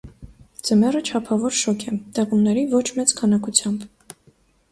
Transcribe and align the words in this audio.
Ձմեռը 0.67 1.01
չափավոր 1.09 1.53
շոգ 1.59 1.85
է, 1.91 1.93
տեղումների 2.19 2.65
ոչ 2.73 2.83
մեծ 3.01 3.13
քանակությամբ։ 3.21 3.85